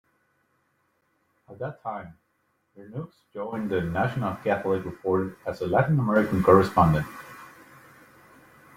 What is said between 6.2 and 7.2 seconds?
correspondent.